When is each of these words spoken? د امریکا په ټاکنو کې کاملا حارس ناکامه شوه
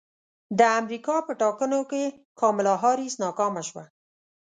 د 0.59 0.61
امریکا 0.79 1.15
په 1.27 1.33
ټاکنو 1.41 1.79
کې 1.91 2.03
کاملا 2.39 2.73
حارس 2.83 3.13
ناکامه 3.23 3.61
شوه 3.69 3.83